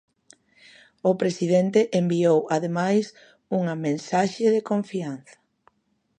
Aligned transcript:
O 1.09 1.11
presidente 1.21 1.81
enviou, 2.01 2.39
ademais, 2.55 3.05
unha 3.59 3.75
mensaxe 3.85 4.45
de 4.55 4.61
confianza. 4.71 5.35